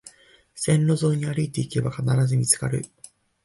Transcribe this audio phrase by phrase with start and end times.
[0.55, 2.83] 線路沿いに歩いていけば必ず見つかる